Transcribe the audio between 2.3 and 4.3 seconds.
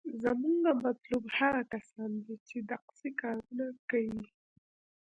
چې دقسې کارونه کيي.